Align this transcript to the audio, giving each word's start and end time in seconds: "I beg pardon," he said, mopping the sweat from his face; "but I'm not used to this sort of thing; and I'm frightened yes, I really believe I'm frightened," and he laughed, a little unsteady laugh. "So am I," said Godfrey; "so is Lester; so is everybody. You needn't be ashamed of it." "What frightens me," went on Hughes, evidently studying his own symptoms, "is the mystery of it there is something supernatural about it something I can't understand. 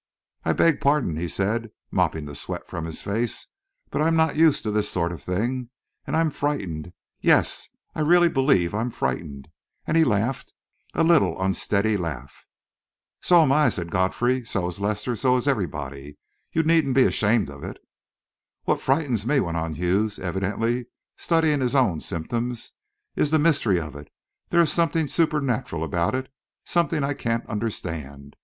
"I 0.43 0.53
beg 0.53 0.81
pardon," 0.81 1.15
he 1.15 1.27
said, 1.27 1.69
mopping 1.91 2.25
the 2.25 2.33
sweat 2.33 2.67
from 2.67 2.85
his 2.85 3.03
face; 3.03 3.45
"but 3.91 4.01
I'm 4.01 4.15
not 4.15 4.35
used 4.35 4.63
to 4.63 4.71
this 4.71 4.89
sort 4.89 5.11
of 5.11 5.21
thing; 5.21 5.69
and 6.07 6.17
I'm 6.17 6.31
frightened 6.31 6.93
yes, 7.19 7.69
I 7.93 8.01
really 8.01 8.27
believe 8.27 8.73
I'm 8.73 8.89
frightened," 8.89 9.47
and 9.85 9.95
he 9.95 10.03
laughed, 10.03 10.55
a 10.95 11.03
little 11.03 11.39
unsteady 11.39 11.97
laugh. 11.97 12.47
"So 13.21 13.43
am 13.43 13.51
I," 13.51 13.69
said 13.69 13.91
Godfrey; 13.91 14.43
"so 14.43 14.65
is 14.65 14.79
Lester; 14.79 15.15
so 15.15 15.37
is 15.37 15.47
everybody. 15.47 16.17
You 16.51 16.63
needn't 16.63 16.95
be 16.95 17.03
ashamed 17.03 17.51
of 17.51 17.63
it." 17.63 17.77
"What 18.63 18.81
frightens 18.81 19.27
me," 19.27 19.39
went 19.39 19.57
on 19.57 19.75
Hughes, 19.75 20.17
evidently 20.17 20.87
studying 21.15 21.61
his 21.61 21.75
own 21.75 21.99
symptoms, 22.01 22.71
"is 23.15 23.29
the 23.29 23.37
mystery 23.37 23.79
of 23.79 23.95
it 23.95 24.09
there 24.49 24.61
is 24.63 24.71
something 24.71 25.07
supernatural 25.07 25.83
about 25.83 26.15
it 26.15 26.27
something 26.63 27.03
I 27.03 27.13
can't 27.13 27.45
understand. 27.45 28.35